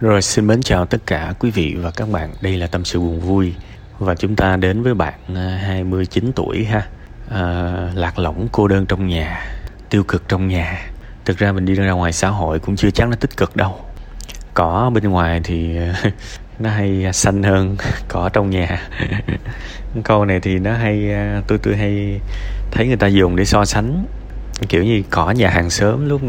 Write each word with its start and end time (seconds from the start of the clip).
Rồi 0.00 0.22
xin 0.22 0.46
mến 0.46 0.62
chào 0.62 0.86
tất 0.86 0.98
cả 1.06 1.34
quý 1.38 1.50
vị 1.50 1.76
và 1.78 1.90
các 1.90 2.08
bạn. 2.08 2.30
Đây 2.40 2.56
là 2.56 2.66
tâm 2.66 2.84
sự 2.84 3.00
buồn 3.00 3.20
vui 3.20 3.54
và 3.98 4.14
chúng 4.14 4.36
ta 4.36 4.56
đến 4.56 4.82
với 4.82 4.94
bạn 4.94 5.14
à, 5.34 5.58
29 5.62 6.32
tuổi 6.32 6.64
ha. 6.64 6.86
À, 7.30 7.42
lạc 7.94 8.18
lõng 8.18 8.48
cô 8.52 8.68
đơn 8.68 8.86
trong 8.86 9.06
nhà, 9.06 9.46
tiêu 9.90 10.04
cực 10.04 10.28
trong 10.28 10.48
nhà. 10.48 10.90
Thực 11.24 11.38
ra 11.38 11.52
mình 11.52 11.64
đi 11.64 11.74
ra 11.74 11.92
ngoài 11.92 12.12
xã 12.12 12.28
hội 12.28 12.58
cũng 12.58 12.76
chưa 12.76 12.90
chắc 12.90 13.08
nó 13.08 13.16
tích 13.16 13.36
cực 13.36 13.56
đâu. 13.56 13.80
Cỏ 14.54 14.90
bên 14.94 15.04
ngoài 15.04 15.40
thì 15.44 15.76
nó 16.58 16.70
hay 16.70 17.12
xanh 17.12 17.42
hơn 17.42 17.76
cỏ 18.08 18.28
trong 18.28 18.50
nhà. 18.50 18.88
Câu 20.04 20.24
này 20.24 20.40
thì 20.40 20.58
nó 20.58 20.72
hay 20.72 21.12
à, 21.12 21.42
tôi 21.46 21.58
tôi 21.58 21.76
hay 21.76 22.20
thấy 22.70 22.86
người 22.86 22.96
ta 22.96 23.06
dùng 23.06 23.36
để 23.36 23.44
so 23.44 23.64
sánh 23.64 24.06
kiểu 24.68 24.84
như 24.84 25.02
cỏ 25.10 25.30
nhà 25.30 25.50
hàng 25.50 25.70
sớm 25.70 26.08
lúc 26.08 26.20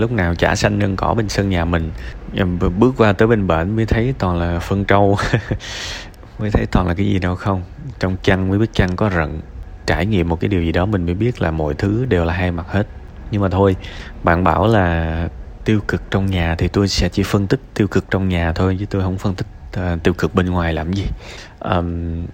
lúc 0.00 0.12
nào 0.12 0.34
chả 0.34 0.54
xanh 0.54 0.80
hơn 0.80 0.96
cỏ 0.96 1.14
bên 1.14 1.28
sân 1.28 1.50
nhà 1.50 1.64
mình. 1.64 1.90
Bước 2.78 2.94
qua 2.96 3.12
tới 3.12 3.28
bên 3.28 3.46
bển 3.46 3.76
mới 3.76 3.86
thấy 3.86 4.14
toàn 4.18 4.38
là 4.38 4.58
phân 4.58 4.84
trâu. 4.84 5.18
Mới 6.38 6.50
thấy 6.50 6.66
toàn 6.66 6.88
là 6.88 6.94
cái 6.94 7.06
gì 7.06 7.18
đâu 7.18 7.34
không. 7.34 7.62
Trong 7.98 8.16
chăn 8.22 8.48
mới 8.48 8.58
biết 8.58 8.72
chăn 8.72 8.96
có 8.96 9.10
rận. 9.10 9.40
Trải 9.86 10.06
nghiệm 10.06 10.28
một 10.28 10.40
cái 10.40 10.48
điều 10.48 10.62
gì 10.62 10.72
đó 10.72 10.86
mình 10.86 11.06
mới 11.06 11.14
biết 11.14 11.42
là 11.42 11.50
mọi 11.50 11.74
thứ 11.74 12.06
đều 12.08 12.24
là 12.24 12.32
hai 12.32 12.52
mặt 12.52 12.66
hết. 12.68 12.86
Nhưng 13.30 13.42
mà 13.42 13.48
thôi 13.48 13.76
bạn 14.22 14.44
bảo 14.44 14.66
là 14.66 15.28
tiêu 15.64 15.80
cực 15.88 16.02
trong 16.10 16.26
nhà 16.26 16.54
thì 16.58 16.68
tôi 16.68 16.88
sẽ 16.88 17.08
chỉ 17.08 17.22
phân 17.22 17.46
tích 17.46 17.60
tiêu 17.74 17.88
cực 17.88 18.04
trong 18.10 18.28
nhà 18.28 18.52
thôi 18.52 18.76
chứ 18.80 18.86
tôi 18.90 19.02
không 19.02 19.18
phân 19.18 19.34
tích 19.34 19.46
uh, 19.94 20.02
tiêu 20.02 20.14
cực 20.14 20.34
bên 20.34 20.50
ngoài 20.50 20.72
làm 20.72 20.92
gì. 20.92 21.06
Um, 21.60 22.26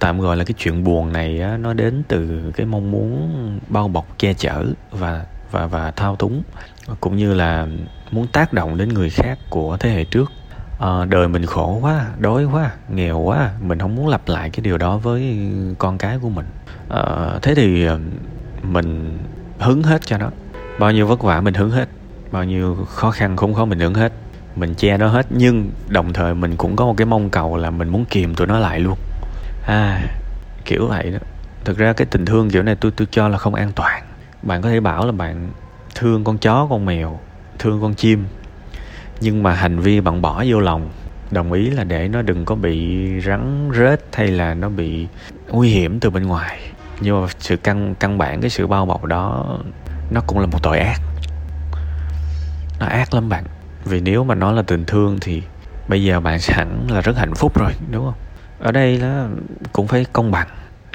tạm 0.00 0.20
gọi 0.20 0.36
là 0.36 0.44
cái 0.44 0.54
chuyện 0.58 0.84
buồn 0.84 1.12
này 1.12 1.40
á, 1.40 1.56
nó 1.56 1.72
đến 1.72 2.02
từ 2.08 2.52
cái 2.56 2.66
mong 2.66 2.90
muốn 2.90 3.30
bao 3.68 3.88
bọc 3.88 4.18
che 4.18 4.34
chở 4.34 4.64
và 4.90 5.24
và 5.50 5.66
và 5.66 5.90
thao 5.90 6.16
túng 6.16 6.42
cũng 7.00 7.16
như 7.16 7.34
là 7.34 7.66
muốn 8.10 8.26
tác 8.26 8.52
động 8.52 8.76
đến 8.76 8.88
người 8.88 9.10
khác 9.10 9.38
của 9.50 9.76
thế 9.76 9.90
hệ 9.90 10.04
trước. 10.04 10.32
À, 10.78 11.04
đời 11.08 11.28
mình 11.28 11.46
khổ 11.46 11.78
quá 11.82 12.06
đói 12.18 12.44
quá 12.44 12.70
nghèo 12.88 13.18
quá 13.18 13.50
mình 13.60 13.78
không 13.78 13.96
muốn 13.96 14.08
lặp 14.08 14.28
lại 14.28 14.50
cái 14.50 14.60
điều 14.62 14.78
đó 14.78 14.96
với 14.96 15.50
con 15.78 15.98
cái 15.98 16.18
của 16.18 16.28
mình. 16.28 16.46
À, 16.88 17.02
thế 17.42 17.54
thì 17.54 17.84
ờ, 17.84 17.98
mình 18.62 19.18
hứng 19.58 19.82
hết 19.82 20.06
cho 20.06 20.18
nó. 20.18 20.30
Bao 20.78 20.92
nhiêu 20.92 21.06
vất 21.06 21.22
vả 21.22 21.40
mình 21.40 21.54
hứng 21.54 21.70
hết 21.70 21.88
bao 22.32 22.44
nhiêu 22.44 22.76
khó 22.88 23.10
khăn 23.10 23.36
khốn 23.36 23.54
khó 23.54 23.64
mình 23.64 23.78
hứng 23.78 23.94
hết 23.94 24.12
mình 24.56 24.74
che 24.74 24.96
nó 24.96 25.08
hết 25.08 25.26
nhưng 25.30 25.70
đồng 25.88 26.12
thời 26.12 26.34
mình 26.34 26.56
cũng 26.56 26.76
có 26.76 26.86
một 26.86 26.96
cái 26.96 27.06
mong 27.06 27.30
cầu 27.30 27.56
là 27.56 27.70
mình 27.70 27.88
muốn 27.88 28.04
kìm 28.04 28.34
tụi 28.34 28.46
nó 28.46 28.58
lại 28.58 28.80
luôn 28.80 28.98
à 29.66 30.02
kiểu 30.64 30.86
vậy 30.86 31.10
đó. 31.10 31.18
Thực 31.64 31.78
ra 31.78 31.92
cái 31.92 32.06
tình 32.10 32.24
thương 32.24 32.50
kiểu 32.50 32.62
này 32.62 32.76
tôi 32.76 32.92
tôi 32.96 33.08
cho 33.10 33.28
là 33.28 33.38
không 33.38 33.54
an 33.54 33.72
toàn. 33.74 34.02
Bạn 34.42 34.62
có 34.62 34.68
thể 34.68 34.80
bảo 34.80 35.06
là 35.06 35.12
bạn 35.12 35.50
thương 35.94 36.24
con 36.24 36.38
chó, 36.38 36.66
con 36.70 36.86
mèo, 36.86 37.20
thương 37.58 37.80
con 37.82 37.94
chim. 37.94 38.26
Nhưng 39.20 39.42
mà 39.42 39.54
hành 39.54 39.78
vi 39.78 40.00
bạn 40.00 40.22
bỏ 40.22 40.44
vô 40.46 40.60
lòng, 40.60 40.90
đồng 41.30 41.52
ý 41.52 41.70
là 41.70 41.84
để 41.84 42.08
nó 42.08 42.22
đừng 42.22 42.44
có 42.44 42.54
bị 42.54 43.06
rắn 43.20 43.70
rết 43.74 44.00
hay 44.12 44.26
là 44.26 44.54
nó 44.54 44.68
bị 44.68 45.06
nguy 45.48 45.70
hiểm 45.70 46.00
từ 46.00 46.10
bên 46.10 46.26
ngoài. 46.26 46.58
Nhưng 47.00 47.22
mà 47.22 47.28
sự 47.38 47.56
căn 47.56 47.94
căn 47.94 48.18
bản 48.18 48.40
cái 48.40 48.50
sự 48.50 48.66
bao 48.66 48.86
bọc 48.86 49.04
đó, 49.04 49.58
nó 50.10 50.20
cũng 50.26 50.38
là 50.38 50.46
một 50.46 50.62
tội 50.62 50.78
ác. 50.78 51.00
Nó 52.78 52.86
ác 52.86 53.14
lắm 53.14 53.28
bạn. 53.28 53.44
Vì 53.84 54.00
nếu 54.00 54.24
mà 54.24 54.34
nó 54.34 54.52
là 54.52 54.62
tình 54.62 54.84
thương 54.84 55.18
thì 55.20 55.42
bây 55.88 56.04
giờ 56.04 56.20
bạn 56.20 56.40
sẵn 56.40 56.86
là 56.88 57.00
rất 57.00 57.16
hạnh 57.16 57.34
phúc 57.34 57.58
rồi, 57.58 57.72
đúng 57.90 58.04
không? 58.04 58.14
Ở 58.60 58.72
đây 58.72 58.98
nó 59.02 59.26
cũng 59.72 59.88
phải 59.88 60.06
công 60.12 60.30
bằng. 60.30 60.48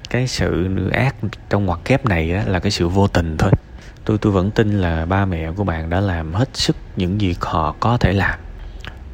Cái 0.10 0.28
sự 0.28 0.68
ác 0.94 1.16
trong 1.50 1.66
ngoặc 1.66 1.80
kép 1.86 2.06
này 2.06 2.34
á, 2.34 2.44
là 2.48 2.60
cái 2.60 2.72
sự 2.72 2.88
vô 2.88 3.08
tình 3.08 3.38
thôi. 3.38 3.52
Tôi 4.06 4.18
tôi 4.18 4.32
vẫn 4.32 4.52
tin 4.52 4.82
là 4.82 5.06
ba 5.06 5.26
mẹ 5.26 5.52
của 5.52 5.64
bạn 5.64 5.90
đã 5.90 6.00
làm 6.00 6.34
hết 6.34 6.50
sức 6.54 6.76
những 6.96 7.22
gì 7.22 7.36
họ 7.42 7.76
có 7.80 7.98
thể 7.98 8.14
làm 8.14 8.40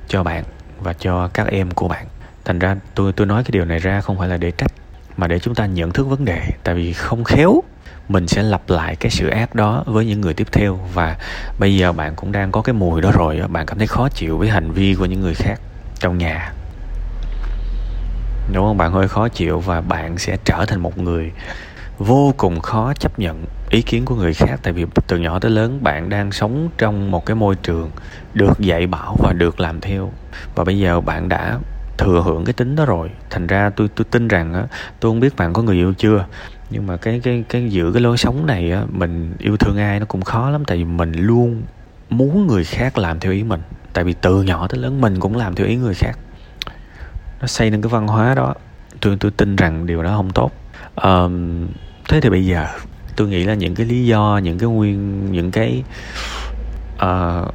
cho 0.08 0.24
bạn 0.24 0.44
và 0.80 0.94
cho 0.94 1.28
các 1.28 1.48
em 1.48 1.72
của 1.72 1.88
bạn. 1.88 2.06
Thành 2.46 2.60
ra 2.60 2.76
tôi 2.96 3.14
tôi 3.14 3.28
nói 3.28 3.44
cái 3.44 3.52
điều 3.52 3.66
này 3.66 3.80
ra 3.80 4.02
không 4.02 4.18
phải 4.18 4.30
là 4.30 4.38
để 4.38 4.52
trách 4.52 4.72
mà 5.18 5.28
để 5.28 5.40
chúng 5.40 5.56
ta 5.56 5.66
nhận 5.66 5.92
thức 5.92 6.04
vấn 6.04 6.26
đề. 6.26 6.42
Tại 6.64 6.76
vì 6.76 6.94
không 6.94 7.24
khéo 7.24 7.64
mình 8.10 8.28
sẽ 8.28 8.44
lặp 8.44 8.62
lại 8.68 8.96
cái 8.96 9.12
sự 9.12 9.28
ác 9.28 9.56
đó 9.56 9.84
với 9.86 10.06
những 10.06 10.22
người 10.22 10.34
tiếp 10.34 10.48
theo. 10.52 10.80
Và 10.94 11.18
bây 11.60 11.78
giờ 11.78 11.92
bạn 11.92 12.16
cũng 12.16 12.32
đang 12.32 12.52
có 12.52 12.62
cái 12.62 12.74
mùi 12.74 13.02
đó 13.02 13.12
rồi 13.12 13.42
bạn 13.48 13.66
cảm 13.66 13.78
thấy 13.78 13.88
khó 13.88 14.10
chịu 14.10 14.38
với 14.38 14.50
hành 14.50 14.72
vi 14.72 14.96
của 14.96 15.06
những 15.06 15.22
người 15.22 15.36
khác 15.36 15.56
trong 16.00 16.18
nhà 16.18 16.54
đúng 18.54 18.66
không? 18.66 18.78
Bạn 18.78 18.92
hơi 18.92 19.08
khó 19.08 19.28
chịu 19.28 19.60
và 19.60 19.82
bạn 19.82 20.18
sẽ 20.18 20.38
trở 20.46 20.66
thành 20.68 20.80
một 20.80 20.98
người 20.98 21.32
vô 21.98 22.34
cùng 22.38 22.60
khó 22.60 22.94
chấp 22.94 23.20
nhận 23.20 23.46
ý 23.70 23.82
kiến 23.82 24.06
của 24.06 24.16
người 24.16 24.34
khác. 24.34 24.60
Tại 24.64 24.74
vì 24.74 24.86
từ 25.08 25.18
nhỏ 25.18 25.40
tới 25.40 25.52
lớn, 25.52 25.80
bạn 25.84 26.10
đang 26.10 26.32
sống 26.32 26.70
trong 26.78 27.12
một 27.12 27.26
cái 27.26 27.36
môi 27.36 27.56
trường 27.56 27.92
được 28.34 28.60
dạy 28.60 28.88
bảo 28.88 29.16
và 29.20 29.34
được 29.34 29.60
làm 29.60 29.82
theo. 29.82 30.12
Và 30.56 30.64
bây 30.64 30.80
giờ 30.80 31.02
bạn 31.02 31.30
đã 31.30 31.60
thừa 31.98 32.22
hưởng 32.26 32.46
cái 32.46 32.54
tính 32.54 32.76
đó 32.76 32.86
rồi. 32.86 33.10
Thành 33.30 33.48
ra 33.48 33.70
tôi 33.70 33.88
tôi 33.96 34.06
tin 34.12 34.28
rằng 34.28 34.54
á, 34.54 34.64
tôi 35.00 35.10
không 35.10 35.20
biết 35.20 35.36
bạn 35.36 35.54
có 35.54 35.62
người 35.62 35.76
yêu 35.76 35.94
chưa. 35.98 36.26
Nhưng 36.70 36.88
mà 36.88 36.98
cái 36.98 37.20
cái 37.24 37.44
cái 37.50 37.70
giữ 37.70 37.92
cái 37.94 38.02
lối 38.02 38.18
sống 38.18 38.46
này 38.46 38.72
á, 38.72 38.84
mình 38.92 39.34
yêu 39.40 39.58
thương 39.58 39.78
ai 39.78 40.00
nó 40.00 40.06
cũng 40.06 40.22
khó 40.22 40.50
lắm. 40.50 40.66
Tại 40.66 40.78
vì 40.78 40.84
mình 40.84 41.12
luôn 41.14 41.62
muốn 42.10 42.48
người 42.48 42.64
khác 42.64 42.98
làm 42.98 43.20
theo 43.20 43.32
ý 43.32 43.44
mình. 43.44 43.62
Tại 43.94 44.04
vì 44.04 44.14
từ 44.14 44.44
nhỏ 44.44 44.68
tới 44.68 44.80
lớn, 44.80 45.02
mình 45.02 45.20
cũng 45.20 45.36
làm 45.36 45.56
theo 45.56 45.68
ý 45.68 45.76
người 45.76 45.94
khác 45.94 46.18
nó 47.42 47.48
xây 47.48 47.70
nên 47.70 47.82
cái 47.82 47.90
văn 47.90 48.08
hóa 48.08 48.36
đó. 48.36 48.54
Tôi 49.02 49.18
tôi 49.20 49.32
tin 49.32 49.56
rằng 49.56 49.86
điều 49.86 50.04
đó 50.04 50.14
không 50.16 50.30
tốt. 50.30 50.52
Um, 50.96 51.68
thế 52.10 52.22
thì 52.22 52.30
bây 52.30 52.46
giờ 52.46 52.68
tôi 53.16 53.28
nghĩ 53.28 53.44
là 53.44 53.54
những 53.54 53.76
cái 53.76 53.86
lý 53.86 54.06
do 54.06 54.40
những 54.44 54.60
cái 54.60 54.70
nguyên 54.70 55.32
những 55.32 55.52
cái 55.52 55.84
uh, 56.96 57.54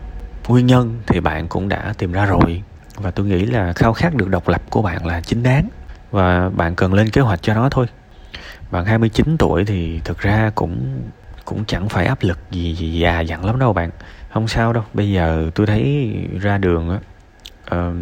nguyên 0.49 0.67
nhân 0.67 1.01
thì 1.07 1.21
bạn 1.21 1.49
cũng 1.49 1.69
đã 1.69 1.95
tìm 1.99 2.13
ra 2.13 2.25
rồi. 2.25 2.63
Và 2.97 3.11
tôi 3.11 3.27
nghĩ 3.27 3.47
là 3.47 3.73
khao 3.73 3.93
khát 3.93 4.15
được 4.15 4.29
độc 4.29 4.49
lập 4.49 4.63
của 4.71 4.83
bạn 4.83 5.07
là 5.07 5.21
chính 5.21 5.43
đáng. 5.43 5.69
Và 6.11 6.49
bạn 6.49 6.75
cần 6.75 6.95
lên 6.95 7.11
kế 7.11 7.21
hoạch 7.21 7.43
cho 7.43 7.55
nó 7.55 7.69
thôi. 7.69 7.87
Bạn 8.71 8.85
29 8.85 9.37
tuổi 9.39 9.65
thì 9.65 10.01
thực 10.05 10.19
ra 10.19 10.51
cũng 10.55 11.03
cũng 11.45 11.65
chẳng 11.65 11.89
phải 11.89 12.07
áp 12.07 12.19
lực 12.21 12.39
gì, 12.51 12.75
gì 12.75 12.99
già 12.99 13.21
dặn 13.21 13.45
lắm 13.45 13.59
đâu 13.59 13.73
bạn. 13.73 13.91
Không 14.31 14.49
sao 14.49 14.73
đâu. 14.73 14.85
Bây 14.95 15.13
giờ 15.13 15.51
tôi 15.55 15.67
thấy 15.67 16.15
ra 16.41 16.59
đường 16.59 16.91
á 16.91 16.99
uh, 17.77 17.95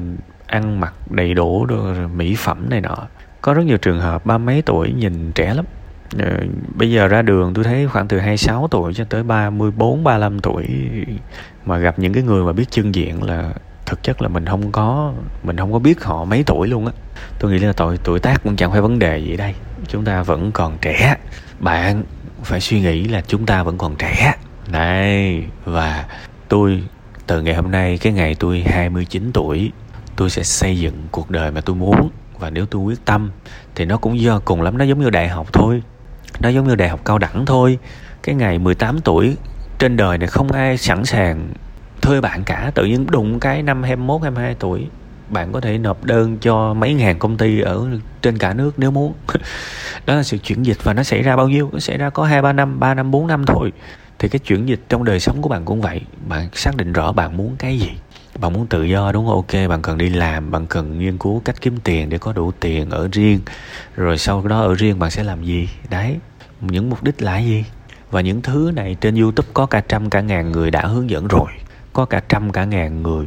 ăn 0.55 0.81
mặc 0.81 0.95
đầy 1.11 1.35
đủ 1.35 1.65
rồi 1.65 2.09
mỹ 2.09 2.35
phẩm 2.39 2.71
này 2.71 2.81
nọ. 2.81 2.97
Có 3.41 3.55
rất 3.55 3.63
nhiều 3.63 3.79
trường 3.79 4.01
hợp 4.01 4.27
ba 4.27 4.39
mấy 4.39 4.63
tuổi 4.63 4.93
nhìn 4.93 5.33
trẻ 5.33 5.55
lắm. 5.55 5.65
Ờ, 6.19 6.41
bây 6.75 6.91
giờ 6.91 7.09
ra 7.09 7.23
đường 7.23 7.55
tôi 7.55 7.65
thấy 7.65 7.89
khoảng 7.89 8.09
từ 8.09 8.19
26 8.19 8.69
tuổi 8.71 8.95
cho 8.95 9.05
tới 9.05 9.23
34 9.23 10.05
35 10.05 10.41
tuổi 10.41 10.67
mà 11.67 11.79
gặp 11.79 11.99
những 11.99 12.13
cái 12.13 12.23
người 12.23 12.45
mà 12.45 12.53
biết 12.53 12.65
chân 12.71 12.95
diện 12.95 13.23
là 13.23 13.53
thực 13.87 14.03
chất 14.03 14.23
là 14.23 14.29
mình 14.29 14.47
không 14.47 14.73
có, 14.73 15.13
mình 15.43 15.57
không 15.57 15.73
có 15.73 15.79
biết 15.79 16.05
họ 16.05 16.25
mấy 16.25 16.43
tuổi 16.47 16.69
luôn 16.69 16.87
á. 16.87 16.93
Tôi 17.39 17.53
nghĩ 17.53 17.59
là 17.59 17.73
tuổi 17.73 17.99
tuổi 18.05 18.21
tác 18.21 18.43
cũng 18.45 18.57
chẳng 18.57 18.73
phải 18.73 18.81
vấn 18.81 18.99
đề 18.99 19.19
gì 19.19 19.37
đây. 19.37 19.55
Chúng 19.89 20.05
ta 20.05 20.23
vẫn 20.23 20.53
còn 20.53 20.79
trẻ. 20.81 21.17
Bạn 21.59 22.03
phải 22.43 22.61
suy 22.61 22.81
nghĩ 22.81 23.05
là 23.05 23.23
chúng 23.27 23.47
ta 23.47 23.63
vẫn 23.63 23.79
còn 23.79 23.97
trẻ. 23.97 24.35
Này, 24.73 25.45
và 25.65 26.05
tôi, 26.49 26.83
từ 27.27 27.43
ngày 27.43 27.55
hôm 27.55 27.71
nay, 27.71 27.99
cái 27.99 28.13
ngày 28.13 28.37
tôi 28.41 28.65
29 28.67 29.31
tuổi 29.33 29.73
tôi 30.17 30.31
sẽ 30.31 30.43
xây 30.43 30.79
dựng 30.79 31.03
cuộc 31.11 31.31
đời 31.31 31.51
mà 31.51 31.61
tôi 31.61 31.77
muốn. 31.77 32.11
Và 32.39 32.51
nếu 32.51 32.67
tôi 32.67 32.83
quyết 32.83 33.05
tâm, 33.05 33.31
thì 33.75 33.85
nó 33.85 33.97
cũng 33.97 34.21
do 34.21 34.41
cùng 34.45 34.63
lắm, 34.63 34.79
nó 34.79 34.85
giống 34.85 35.01
như 35.01 35.11
đại 35.11 35.29
học 35.29 35.53
thôi. 35.53 35.83
Nó 36.41 36.49
giống 36.49 36.69
như 36.69 36.75
đại 36.75 36.89
học 36.89 37.01
cao 37.05 37.19
đẳng 37.19 37.47
thôi. 37.47 37.79
Cái 38.23 38.35
ngày 38.35 38.59
18 38.59 39.01
tuổi, 39.01 39.37
trên 39.79 39.97
đời 39.97 40.19
này 40.19 40.29
không 40.29 40.53
ai 40.53 40.77
sẵn 40.77 41.05
sàng 41.05 41.49
thuê 42.01 42.21
bạn 42.21 42.45
cả. 42.45 42.73
Tự 42.75 42.85
nhiên 42.85 43.07
đụng 43.11 43.41
cái 43.41 43.63
năm 43.63 43.83
21 43.83 44.23
22 44.23 44.55
tuổi, 44.55 44.87
bạn 45.29 45.53
có 45.53 45.61
thể 45.61 45.79
nộp 45.79 46.05
đơn 46.05 46.39
cho 46.39 46.75
mấy 46.75 46.95
ngàn 46.95 47.19
công 47.19 47.37
ty 47.37 47.61
ở 47.61 47.87
trên 48.23 48.39
cả 48.39 48.55
nước 48.55 48.71
nếu 48.77 48.91
muốn. 48.91 49.15
Đó 50.07 50.15
là 50.15 50.23
sự 50.23 50.39
chuyển 50.39 50.63
dịch 50.63 50.79
và 50.85 50.93
nó 50.93 51.03
xảy 51.03 51.23
ra 51.23 51.37
bao 51.37 51.49
nhiêu? 51.49 51.71
Nó 51.73 51.79
xảy 51.79 51.99
ra 51.99 52.11
có 52.11 52.25
hai, 52.25 52.43
ba 52.43 52.53
năm 52.53 52.81
ba 52.81 52.95
năm, 52.95 53.11
bốn 53.11 53.27
năm 53.27 53.47
thôi. 53.47 53.73
Thì 54.19 54.29
cái 54.29 54.39
chuyển 54.39 54.67
dịch 54.67 54.81
trong 54.89 55.05
đời 55.05 55.21
sống 55.21 55.43
của 55.43 55.49
bạn 55.49 55.65
cũng 55.65 55.81
vậy. 55.81 56.01
Bạn 56.29 56.49
xác 56.53 56.77
định 56.77 56.93
rõ 56.93 57.13
bạn 57.13 57.37
muốn 57.37 57.57
cái 57.59 57.79
gì 57.79 57.91
bạn 58.41 58.53
muốn 58.53 58.67
tự 58.67 58.83
do 58.83 59.13
đúng 59.13 59.27
không? 59.27 59.35
Ok, 59.35 59.69
bạn 59.69 59.83
cần 59.83 59.99
đi 59.99 60.09
làm, 60.09 60.51
bạn 60.51 60.67
cần 60.67 60.99
nghiên 60.99 61.19
cứu 61.19 61.43
cách 61.45 61.61
kiếm 61.61 61.77
tiền 61.85 62.09
để 62.09 62.19
có 62.19 62.33
đủ 62.33 62.53
tiền 62.61 62.91
ở 62.91 63.09
riêng. 63.13 63.41
Rồi 63.97 64.19
sau 64.19 64.43
đó 64.49 64.61
ở 64.61 64.75
riêng 64.75 64.99
bạn 64.99 65.11
sẽ 65.11 65.23
làm 65.23 65.45
gì? 65.45 65.69
Đấy, 65.91 66.19
những 66.61 66.91
mục 66.91 67.03
đích 67.03 67.23
là 67.23 67.39
gì? 67.39 67.65
Và 68.11 68.21
những 68.21 68.43
thứ 68.43 68.73
này 68.77 68.97
trên 69.01 69.17
youtube 69.17 69.49
có 69.55 69.67
cả 69.67 69.83
trăm 69.89 70.11
cả 70.11 70.21
ngàn 70.21 70.53
người 70.53 70.71
đã 70.71 70.87
hướng 70.87 71.11
dẫn 71.11 71.29
rồi. 71.29 71.49
Có 71.93 72.05
cả 72.05 72.21
trăm 72.29 72.53
cả 72.53 72.65
ngàn 72.65 73.03
người 73.03 73.27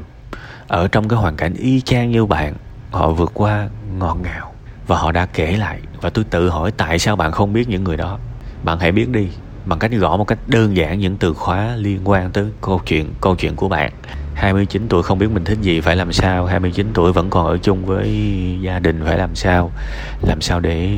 ở 0.68 0.88
trong 0.88 1.08
cái 1.08 1.20
hoàn 1.20 1.36
cảnh 1.36 1.54
y 1.54 1.82
chang 1.82 2.12
như 2.12 2.26
bạn, 2.26 2.54
họ 2.92 3.12
vượt 3.12 3.32
qua 3.34 3.70
ngọt 3.98 4.18
ngào. 4.24 4.54
Và 4.88 4.98
họ 4.98 5.12
đã 5.12 5.26
kể 5.26 5.58
lại. 5.58 5.80
Và 6.02 6.10
tôi 6.10 6.24
tự 6.24 6.50
hỏi 6.50 6.72
tại 6.72 7.00
sao 7.00 7.16
bạn 7.16 7.32
không 7.32 7.54
biết 7.54 7.70
những 7.70 7.84
người 7.84 7.98
đó? 7.98 8.20
Bạn 8.64 8.80
hãy 8.80 8.92
biết 8.92 9.10
đi, 9.10 9.28
bằng 9.66 9.80
cách 9.80 9.92
gõ 9.92 10.18
một 10.18 10.24
cách 10.24 10.40
đơn 10.48 10.78
giản 10.78 11.00
những 11.00 11.18
từ 11.18 11.34
khóa 11.34 11.76
liên 11.76 12.10
quan 12.10 12.32
tới 12.32 12.46
câu 12.62 12.82
chuyện 12.86 13.14
câu 13.22 13.36
chuyện 13.36 13.56
của 13.56 13.70
bạn. 13.70 13.92
29 14.38 14.88
tuổi 14.90 15.04
không 15.04 15.20
biết 15.20 15.32
mình 15.32 15.44
thích 15.44 15.58
gì, 15.62 15.82
phải 15.82 15.96
làm 15.96 16.14
sao? 16.14 16.46
29 16.46 16.92
tuổi 16.94 17.14
vẫn 17.14 17.30
còn 17.30 17.48
ở 17.48 17.58
chung 17.58 17.86
với 17.86 18.10
gia 18.62 18.80
đình, 18.80 19.02
phải 19.06 19.18
làm 19.18 19.36
sao? 19.36 19.72
Làm 20.22 20.42
sao 20.42 20.60
để 20.60 20.98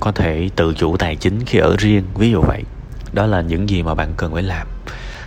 có 0.00 0.12
thể 0.12 0.50
tự 0.56 0.74
chủ 0.74 0.96
tài 0.96 1.16
chính 1.16 1.44
khi 1.46 1.58
ở 1.58 1.76
riêng? 1.78 2.04
Ví 2.14 2.30
dụ 2.30 2.40
vậy. 2.40 2.62
Đó 3.12 3.26
là 3.26 3.40
những 3.40 3.68
gì 3.68 3.82
mà 3.82 3.94
bạn 3.94 4.14
cần 4.16 4.32
phải 4.32 4.42
làm. 4.42 4.66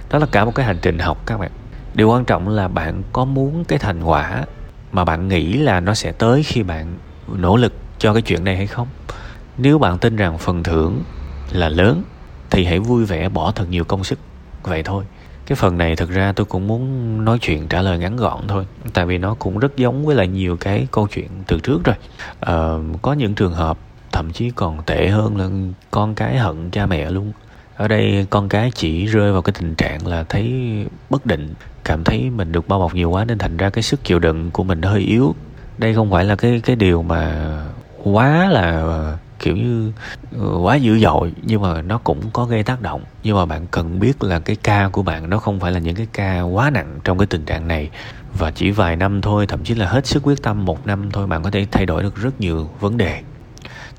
Đó 0.10 0.20
là 0.20 0.26
cả 0.32 0.46
một 0.46 0.56
cái 0.56 0.66
hành 0.66 0.78
trình 0.82 1.00
học 1.00 1.18
các 1.26 1.38
bạn. 1.38 1.52
Điều 1.94 2.10
quan 2.10 2.26
trọng 2.26 2.50
là 2.50 2.68
bạn 2.68 3.04
có 3.14 3.26
muốn 3.26 3.66
cái 3.66 3.80
thành 3.80 4.04
quả 4.04 4.46
mà 4.92 5.06
bạn 5.06 5.28
nghĩ 5.28 5.54
là 5.54 5.80
nó 5.80 5.94
sẽ 5.94 6.12
tới 6.12 6.44
khi 6.44 6.64
bạn 6.64 6.98
nỗ 7.28 7.58
lực 7.58 7.74
cho 8.00 8.14
cái 8.14 8.22
chuyện 8.22 8.44
này 8.44 8.58
hay 8.58 8.68
không? 8.68 8.88
Nếu 9.58 9.80
bạn 9.80 9.98
tin 9.98 10.16
rằng 10.16 10.38
phần 10.38 10.64
thưởng 10.64 11.02
là 11.52 11.70
lớn, 11.70 12.04
thì 12.50 12.66
hãy 12.66 12.80
vui 12.80 13.06
vẻ 13.06 13.30
bỏ 13.30 13.52
thật 13.52 13.66
nhiều 13.70 13.84
công 13.84 14.04
sức. 14.04 14.20
Vậy 14.64 14.84
thôi 14.84 15.04
cái 15.46 15.56
phần 15.56 15.78
này 15.78 15.96
thực 15.96 16.10
ra 16.10 16.32
tôi 16.36 16.46
cũng 16.46 16.68
muốn 16.68 17.26
nói 17.26 17.40
chuyện 17.42 17.68
trả 17.68 17.82
lời 17.82 17.98
ngắn 17.98 18.16
gọn 18.16 18.48
thôi. 18.48 18.66
Tại 18.94 19.06
vì 19.06 19.18
nó 19.18 19.36
cũng 19.40 19.60
rất 19.60 19.78
giống 19.78 20.06
với 20.06 20.16
lại 20.16 20.28
nhiều 20.28 20.58
cái 20.58 20.88
câu 20.92 21.08
chuyện 21.08 21.30
từ 21.48 21.60
trước 21.60 21.84
rồi. 21.84 21.96
Ờ, 22.40 22.82
có 23.02 23.14
những 23.14 23.36
trường 23.36 23.54
hợp 23.54 23.78
thậm 24.12 24.32
chí 24.32 24.52
còn 24.56 24.84
tệ 24.86 25.08
hơn 25.08 25.38
là 25.38 25.50
con 25.92 26.16
cái 26.16 26.38
hận 26.38 26.72
cha 26.72 26.86
mẹ 26.86 27.12
luôn. 27.12 27.32
Ở 27.76 27.88
đây 27.88 28.28
con 28.30 28.50
cái 28.50 28.72
chỉ 28.76 29.06
rơi 29.06 29.32
vào 29.32 29.42
cái 29.42 29.54
tình 29.60 29.76
trạng 29.76 30.08
là 30.08 30.24
thấy 30.24 30.54
bất 31.10 31.26
định 31.26 31.54
cảm 31.84 32.04
thấy 32.04 32.30
mình 32.30 32.52
được 32.52 32.68
bao 32.68 32.80
bọc 32.80 32.94
nhiều 32.94 33.10
quá 33.10 33.26
nên 33.26 33.38
thành 33.38 33.58
ra 33.58 33.70
cái 33.70 33.84
sức 33.84 34.04
chịu 34.04 34.20
đựng 34.20 34.52
của 34.52 34.64
mình 34.64 34.82
hơi 34.82 35.02
yếu. 35.02 35.36
Đây 35.78 35.94
không 35.94 36.12
phải 36.12 36.26
là 36.26 36.36
cái 36.36 36.62
cái 36.66 36.76
điều 36.76 37.04
mà 37.04 37.36
quá 38.04 38.50
là 38.50 39.18
kiểu 39.40 39.56
như 39.56 39.92
ờ, 40.40 40.58
quá 40.58 40.76
dữ 40.76 41.00
dội 41.00 41.34
nhưng 41.42 41.62
mà 41.62 41.82
nó 41.82 41.98
cũng 41.98 42.22
có 42.34 42.46
gây 42.46 42.64
tác 42.64 42.82
động. 42.82 43.04
Nhưng 43.24 43.36
mà 43.36 43.46
bạn 43.46 43.66
cần 43.72 44.00
biết 44.00 44.24
là 44.24 44.40
cái 44.40 44.56
ca 44.56 44.90
của 44.90 45.04
bạn 45.04 45.30
nó 45.30 45.38
không 45.38 45.60
phải 45.60 45.72
là 45.72 45.80
những 45.80 45.96
cái 45.96 46.08
ca 46.14 46.42
quá 46.42 46.70
nặng 46.70 47.00
trong 47.04 47.18
cái 47.18 47.26
tình 47.26 47.46
trạng 47.46 47.68
này. 47.68 47.90
Và 48.38 48.52
chỉ 48.52 48.72
vài 48.72 48.96
năm 48.96 49.22
thôi 49.22 49.48
thậm 49.48 49.64
chí 49.64 49.76
là 49.76 49.88
hết 49.88 50.06
sức 50.06 50.24
quyết 50.24 50.44
tâm 50.44 50.66
một 50.66 50.88
năm 50.88 51.12
thôi 51.12 51.28
bạn 51.28 51.44
có 51.44 51.52
thể 51.52 51.68
thay 51.72 51.86
đổi 51.86 52.04
được 52.04 52.16
rất 52.16 52.42
nhiều 52.42 52.70
vấn 52.80 52.98
đề. 52.98 53.22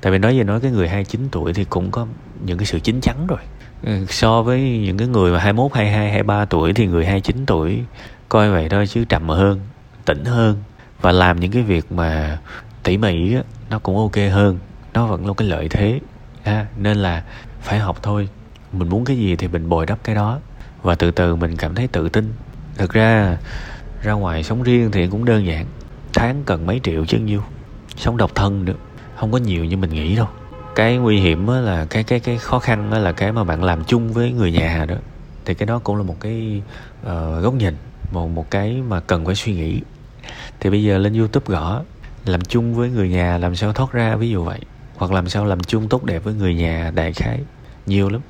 Tại 0.01 0.11
vì 0.11 0.17
nói 0.17 0.37
về 0.37 0.43
nói 0.43 0.59
cái 0.59 0.71
người 0.71 0.87
29 0.87 1.27
tuổi 1.31 1.53
thì 1.53 1.63
cũng 1.63 1.91
có 1.91 2.07
những 2.45 2.57
cái 2.57 2.65
sự 2.65 2.79
chín 2.79 3.01
chắn 3.01 3.27
rồi. 3.27 3.39
Ừ, 3.83 4.05
so 4.09 4.41
với 4.41 4.61
những 4.61 4.97
cái 4.97 5.07
người 5.07 5.31
mà 5.31 5.39
21, 5.39 5.73
22, 5.73 6.09
23 6.09 6.45
tuổi 6.45 6.73
thì 6.73 6.87
người 6.87 7.05
29 7.05 7.45
tuổi 7.45 7.83
coi 8.29 8.49
vậy 8.49 8.69
thôi 8.69 8.87
chứ 8.87 9.05
trầm 9.05 9.29
hơn 9.29 9.59
tỉnh 10.05 10.25
hơn. 10.25 10.57
Và 11.01 11.11
làm 11.11 11.39
những 11.39 11.51
cái 11.51 11.63
việc 11.63 11.91
mà 11.91 12.39
tỉ 12.83 12.97
mỉ 12.97 13.35
nó 13.69 13.79
cũng 13.79 13.97
ok 13.97 14.15
hơn 14.31 14.57
nó 14.97 15.05
vẫn 15.05 15.27
là 15.27 15.33
cái 15.37 15.47
lợi 15.47 15.67
thế 15.69 15.99
ha? 16.43 16.65
Nên 16.77 16.97
là 16.97 17.23
phải 17.61 17.79
học 17.79 17.97
thôi. 18.03 18.29
Mình 18.71 18.89
muốn 18.89 19.05
cái 19.05 19.17
gì 19.17 19.35
thì 19.35 19.47
mình 19.47 19.69
bồi 19.69 19.85
đắp 19.85 20.03
cái 20.03 20.15
đó. 20.15 20.39
Và 20.81 20.95
từ 20.95 21.11
từ 21.11 21.35
mình 21.35 21.57
cảm 21.57 21.75
thấy 21.75 21.87
tự 21.87 22.09
tin. 22.09 22.33
Thực 22.77 22.93
ra 22.93 23.37
ra 24.03 24.13
ngoài 24.13 24.43
sống 24.43 24.63
riêng 24.63 24.91
thì 24.91 25.07
cũng 25.07 25.25
đơn 25.25 25.45
giản. 25.45 25.65
Tháng 26.13 26.43
cần 26.45 26.65
mấy 26.65 26.79
triệu 26.83 27.05
chứ 27.05 27.17
nhiêu. 27.17 27.43
Sống 27.95 28.17
độc 28.17 28.35
thân 28.35 28.65
nữa 28.65 28.73
không 29.15 29.31
có 29.31 29.37
nhiều 29.37 29.65
như 29.65 29.77
mình 29.77 29.89
nghĩ 29.89 30.15
đâu. 30.15 30.27
Cái 30.75 30.97
nguy 30.97 31.19
hiểm 31.19 31.47
là 31.47 31.85
cái 31.89 32.03
cái 32.03 32.19
cái 32.19 32.37
khó 32.37 32.59
khăn 32.59 32.93
là 32.93 33.11
cái 33.11 33.31
mà 33.31 33.43
bạn 33.43 33.63
làm 33.63 33.83
chung 33.83 34.13
với 34.13 34.31
người 34.31 34.51
nhà 34.51 34.85
đó. 34.85 34.95
Thì 35.45 35.53
cái 35.53 35.65
đó 35.65 35.79
cũng 35.83 35.97
là 35.97 36.03
một 36.03 36.15
cái 36.19 36.61
uh, 37.01 37.43
góc 37.43 37.53
nhìn 37.53 37.75
một 38.11 38.27
một 38.27 38.51
cái 38.51 38.81
mà 38.89 38.99
cần 38.99 39.25
phải 39.25 39.35
suy 39.35 39.53
nghĩ. 39.53 39.81
Thì 40.59 40.69
bây 40.69 40.83
giờ 40.83 40.97
lên 40.97 41.13
youtube 41.13 41.45
gõ 41.47 41.81
làm 42.25 42.41
chung 42.41 42.75
với 42.75 42.89
người 42.89 43.09
nhà 43.09 43.37
làm 43.37 43.55
sao 43.55 43.73
thoát 43.73 43.91
ra 43.91 44.15
ví 44.15 44.29
dụ 44.29 44.43
vậy 44.43 44.59
hoặc 44.97 45.11
làm 45.11 45.29
sao 45.29 45.45
làm 45.45 45.59
chung 45.59 45.89
tốt 45.89 46.03
đẹp 46.03 46.23
với 46.23 46.33
người 46.33 46.55
nhà 46.55 46.91
đại 46.95 47.13
khái. 47.13 47.39
Nhiều 47.85 48.09
lắm. 48.09 48.21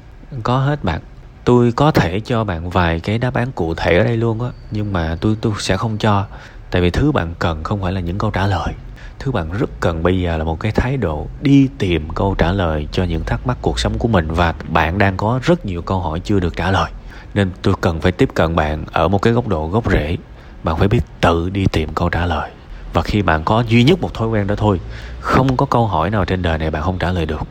Có 0.43 0.59
hết 0.59 0.83
bạn. 0.83 1.01
Tôi 1.43 1.71
có 1.71 1.91
thể 1.91 2.19
cho 2.19 2.43
bạn 2.43 2.69
vài 2.69 2.99
cái 2.99 3.17
đáp 3.17 3.33
án 3.33 3.51
cụ 3.51 3.73
thể 3.75 3.97
ở 3.97 4.03
đây 4.03 4.17
luôn 4.17 4.41
á. 4.41 4.49
Nhưng 4.71 4.93
mà 4.93 5.17
tôi 5.21 5.35
tôi 5.41 5.53
sẽ 5.59 5.77
không 5.77 5.97
cho. 5.97 6.25
Tại 6.71 6.81
vì 6.81 6.89
thứ 6.89 7.11
bạn 7.11 7.33
cần 7.39 7.63
không 7.63 7.81
phải 7.81 7.91
là 7.91 7.99
những 7.99 8.17
câu 8.17 8.31
trả 8.31 8.47
lời. 8.47 8.73
Thứ 9.19 9.31
bạn 9.31 9.51
rất 9.51 9.69
cần 9.79 10.03
bây 10.03 10.21
giờ 10.21 10.37
là 10.37 10.43
một 10.43 10.59
cái 10.59 10.71
thái 10.71 10.97
độ 10.97 11.27
đi 11.41 11.69
tìm 11.77 12.09
câu 12.09 12.35
trả 12.35 12.51
lời 12.51 12.87
cho 12.91 13.03
những 13.03 13.23
thắc 13.23 13.47
mắc 13.47 13.57
cuộc 13.61 13.79
sống 13.79 13.97
của 13.99 14.07
mình. 14.07 14.27
Và 14.31 14.53
bạn 14.69 14.97
đang 14.97 15.17
có 15.17 15.39
rất 15.43 15.65
nhiều 15.65 15.81
câu 15.81 15.99
hỏi 15.99 16.19
chưa 16.19 16.39
được 16.39 16.55
trả 16.55 16.71
lời. 16.71 16.91
Nên 17.33 17.51
tôi 17.61 17.73
cần 17.81 18.01
phải 18.01 18.11
tiếp 18.11 18.29
cận 18.33 18.55
bạn 18.55 18.83
ở 18.91 19.07
một 19.07 19.21
cái 19.21 19.33
góc 19.33 19.47
độ 19.47 19.67
gốc 19.67 19.91
rễ. 19.91 20.17
Bạn 20.63 20.77
phải 20.77 20.87
biết 20.87 21.01
tự 21.21 21.49
đi 21.49 21.65
tìm 21.71 21.89
câu 21.93 22.09
trả 22.09 22.25
lời 22.25 22.49
và 22.97 23.03
khi 23.03 23.21
bạn 23.21 23.43
có 23.45 23.63
duy 23.67 23.83
nhất 23.83 24.01
một 24.01 24.13
thói 24.13 24.27
quen 24.27 24.47
đó 24.47 24.55
thôi, 24.57 24.79
không 25.19 25.57
có 25.57 25.65
câu 25.65 25.87
hỏi 25.87 26.09
nào 26.09 26.25
trên 26.25 26.41
đời 26.41 26.57
này 26.57 26.71
bạn 26.71 26.83
không 26.83 26.97
trả 26.99 27.11
lời 27.11 27.25
được. 27.25 27.41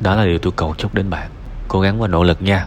Đó 0.00 0.14
là 0.14 0.24
điều 0.24 0.38
tôi 0.38 0.52
cầu 0.56 0.74
chúc 0.78 0.94
đến 0.94 1.10
bạn. 1.10 1.30
Cố 1.68 1.80
gắng 1.80 2.00
và 2.00 2.08
nỗ 2.08 2.22
lực 2.22 2.42
nha. 2.42 2.66